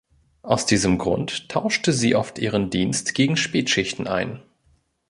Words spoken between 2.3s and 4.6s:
ihren Dienst gegen Spätschichten ein.